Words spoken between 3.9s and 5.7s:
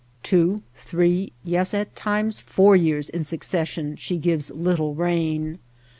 she gives little rain.